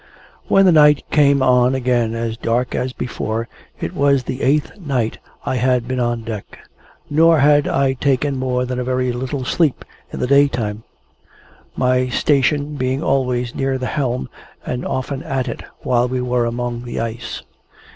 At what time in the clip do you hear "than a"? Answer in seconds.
8.65-8.83